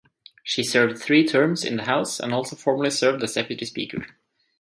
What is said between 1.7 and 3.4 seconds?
the House and also formerly served as